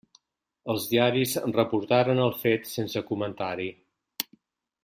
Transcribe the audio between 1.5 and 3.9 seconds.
reportaren el fet sense comentari.